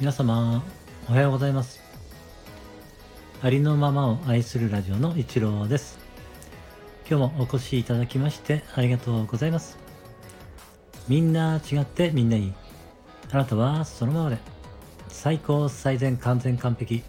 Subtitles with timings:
[0.00, 0.62] 皆様
[1.08, 1.80] おはようございます。
[3.42, 5.98] ありのままを愛するラジオの一郎です。
[7.10, 9.76] 今日もお越しいただきましてありがとうございます。
[11.08, 12.52] みんな違ってみんないい。
[13.32, 14.38] あなたはそのままで。
[15.08, 17.02] 最高最善完全完璧。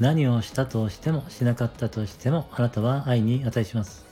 [0.00, 4.04] 何をしたとしてもしなかったとしてもあなたは愛に値します。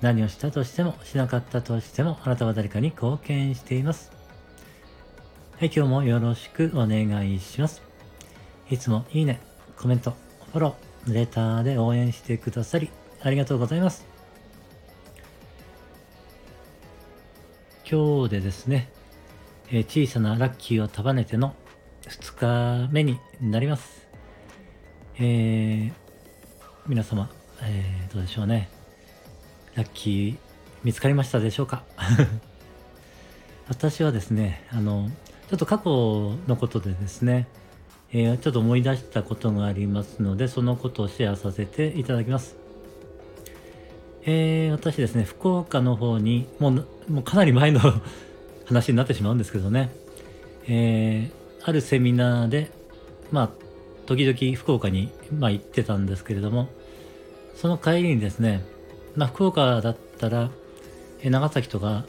[0.00, 4.19] 何をしたとしてもしなかったとしてもあなたは誰かに貢献しています。
[5.60, 7.82] はい、今日もよろしくお願いします。
[8.70, 9.42] いつもいいね、
[9.76, 10.12] コメント、
[10.52, 12.88] フォロー、レターで応援してくださり、
[13.20, 14.06] ありがとうございます。
[17.86, 18.90] 今日でですね、
[19.70, 21.54] え、小さなラッキーを束ねての
[22.04, 24.08] 2日目になります。
[25.18, 25.92] えー、
[26.86, 27.28] 皆様、
[27.60, 28.70] えー、どうでしょうね。
[29.74, 30.36] ラッキー
[30.84, 31.84] 見つかりましたでしょうか？
[33.68, 35.10] 私はですね、あの、
[35.50, 37.48] ちょっと過去のことでですね、
[38.12, 42.54] えー、ちょっと思い出したことがありますので、そのことをシェアさせていただきます。
[44.22, 47.80] えー、私ですね、福岡の方に、もう、もうかなり前の
[48.66, 49.90] 話になってしまうんですけどね、
[50.68, 52.70] えー、あるセミナーで、
[53.32, 53.50] まあ、
[54.06, 56.68] 時々福岡に、まあ、行ってたんですけれども、
[57.56, 58.64] その帰りにですね、
[59.16, 60.52] まあ、福岡だったら、
[61.24, 62.04] 長崎とか、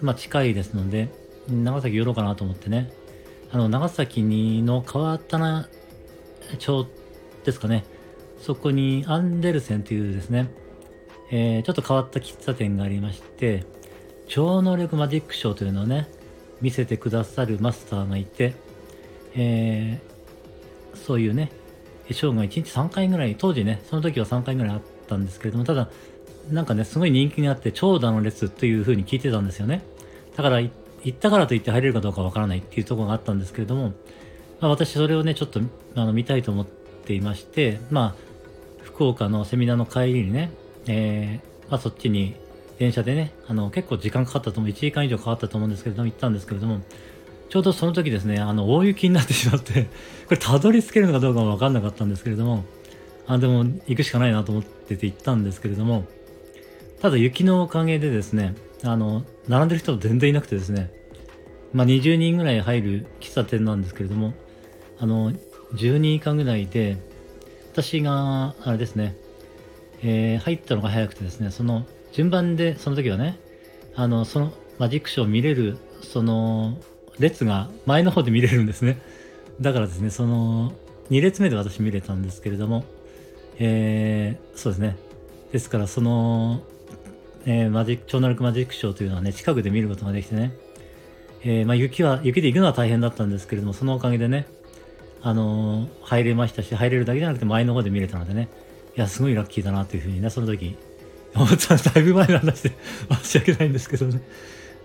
[0.00, 2.90] まあ、近いですので、長崎寄ろうかなと思ってね、
[3.50, 5.68] あの、長崎にの川棚
[6.58, 6.86] 町
[7.44, 7.84] ですかね、
[8.38, 10.50] そこにアンデルセンというですね、
[11.30, 13.64] えー、ちょっと変わった喫茶店がありまして、
[14.28, 16.08] 超能力マジックショーというのをね、
[16.60, 18.54] 見せてくださるマスターがいて、
[19.34, 21.50] えー、そういうね、
[22.10, 25.90] ショーが1日3回ぐらい、当時ね、その時は3回ぐらいあったんですけれども、ただ、
[26.50, 29.82] なんかね、すごい人気があって、長蛇の列という風に聞いてたんですよね。
[30.36, 33.92] だから行っ行ったからといって入れるかどうかわからないっていうところがあったんですけれども、
[34.60, 35.60] まあ、私それをね、ちょっと
[35.94, 38.32] あの見たいと思っていまして、まあ、
[38.82, 40.52] 福岡のセミナーの帰りにね、
[40.86, 42.36] えー、まあ、そっちに
[42.78, 46.80] 電車でね、あの、結構時間かかったと思う、1時間以上かかったと思うんですけれども、行ったんですけれども、
[47.48, 49.84] ちょうどその時ですね、あの、大雪になってしまって
[50.26, 52.64] これたどり着けるのかどうかもわかんなかったんですけれども、
[53.26, 56.04] あ、でも行くしかないなと思ってて行ったんですけれども、
[57.00, 60.90] ただ雪のおかげでですね、あの、並んでる人全然いなくてですね、
[61.72, 64.34] まあ、20人ぐらい入る喫茶店なんですけれども、
[64.98, 65.32] あの、
[65.74, 66.98] 10人以下ぐらいで、
[67.72, 69.16] 私が、あれですね、
[70.02, 73.38] えー、入ったのが早くてですね、その、順番で、その時はね、
[73.94, 76.78] あの、その、マジックショーを見れる、その、
[77.18, 79.00] 列が前の方で見れるんですね。
[79.60, 80.72] だからですね、その、
[81.10, 82.84] 2列目で私見れたんですけれども、
[83.58, 84.96] えー、そうですね。
[85.52, 86.62] ですから、その、
[87.44, 90.52] えー、マジック、超能力マジックショーというのはね、近くで見ることができてね、
[91.44, 94.46] えー、まあ、雪は、雪で行くのは大変だったんですけれども、そのおかげでね、
[95.22, 98.48] あのー、入れましたし、入れるだけじゃなくて前の方で見れたのでね、
[98.96, 100.76] いや、すごいラッキーだなというふうにね、その時、
[101.34, 101.76] 思った。
[101.76, 102.72] だいぶ前の話で
[103.22, 104.20] 申し訳ないんですけどね、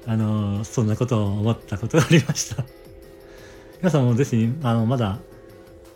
[0.05, 2.63] あのー、そんなことを思ったことがありました。
[3.79, 5.19] 皆さんもぜひ、あの、まだ、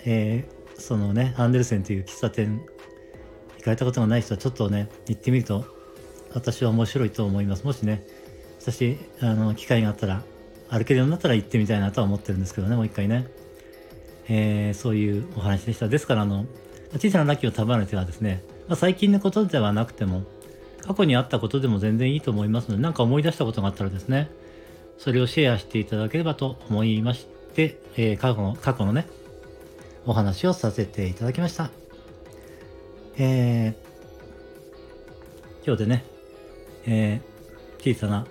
[0.06, 2.62] えー、そのね、アンデルセンという喫茶店、
[3.58, 5.66] 行かれたことがない人はちょっとね、行ってみると、
[6.34, 7.66] 私は面白いと思います。
[7.66, 8.04] もしね、
[8.60, 10.24] 私、あの、機会があったら、
[10.70, 13.28] 歩けるようになったら行ってみたいなとは思ってるんですけどね、もう一回ね。
[14.30, 15.88] えー、そういうお話でした。
[15.88, 16.46] ですから、あの、
[16.94, 20.24] 小さなラッキーを束ねてはですね、まあ、最近のことではなくても、
[20.86, 24.30] 過去にあったことでも全然いいと思いますので、何か思い出したことがあったらですね、
[24.98, 29.08] それをシェアしていただければと思いまして、えー、過去の、過去のね、
[30.06, 31.70] お話をさせていただきました。
[33.18, 36.06] えー、今日でね、
[36.86, 38.26] えー、小さな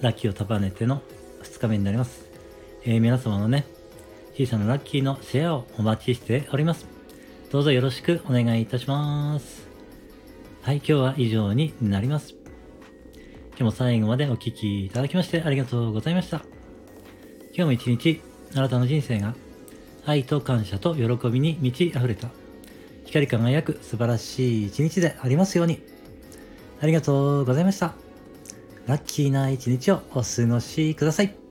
[0.00, 1.02] ラッキーを束ねての
[1.42, 2.26] 2日目になります。
[2.84, 3.66] えー、皆様のね、
[4.36, 6.86] 小さなラッキーのシェアをお待ちしております。
[7.50, 9.66] どうぞよろしくお願いいたします。
[10.62, 12.34] はい、今日は以上になります。
[13.50, 16.42] 今日も最後までお聴きいただきましてありがとうございました。
[17.54, 18.20] 今日も一日、
[18.54, 19.34] あなたの人生が
[20.04, 22.28] 愛と感謝と喜びに満ち溢れた
[23.06, 25.95] 光り輝く素晴らしい一日でありますように。
[26.80, 27.94] ありがとうございました。
[28.86, 31.45] ラッキーな一日をお過ごしください。